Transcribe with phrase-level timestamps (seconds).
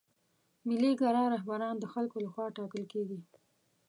[0.67, 3.19] ملي ګرا رهبران د خلکو له خوا ټاکل کیږي.